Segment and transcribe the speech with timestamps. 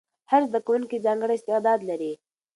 [0.31, 2.13] هر زده کوونکی ځانګړی استعداد لري.